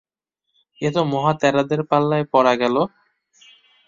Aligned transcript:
এ 0.81 0.89
তো 0.95 1.01
মহা 1.11 1.31
ত্যাঁদড়ের 1.39 1.81
পাল্লায় 1.89 2.25
পড়া 2.33 2.53
গেল! 2.61 2.75